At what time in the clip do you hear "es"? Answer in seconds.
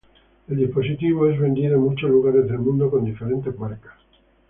1.29-1.39